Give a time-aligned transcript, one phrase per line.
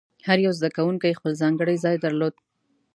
[0.27, 2.33] هر یو زده کوونکی خپل ځانګړی ځای درلود.